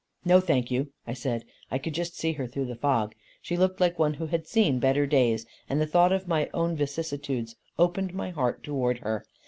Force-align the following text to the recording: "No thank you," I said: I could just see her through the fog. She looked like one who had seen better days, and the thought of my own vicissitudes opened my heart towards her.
"No 0.25 0.39
thank 0.39 0.71
you," 0.71 0.91
I 1.05 1.13
said: 1.13 1.45
I 1.69 1.77
could 1.77 1.93
just 1.93 2.17
see 2.17 2.31
her 2.31 2.47
through 2.47 2.65
the 2.65 2.75
fog. 2.75 3.13
She 3.39 3.55
looked 3.55 3.79
like 3.79 3.99
one 3.99 4.15
who 4.15 4.25
had 4.25 4.47
seen 4.47 4.79
better 4.79 5.05
days, 5.05 5.45
and 5.69 5.79
the 5.79 5.85
thought 5.85 6.11
of 6.11 6.27
my 6.27 6.49
own 6.55 6.75
vicissitudes 6.75 7.55
opened 7.77 8.11
my 8.15 8.31
heart 8.31 8.63
towards 8.63 9.01
her. 9.01 9.27